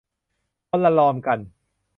[0.69, 1.39] คนละรอมกัน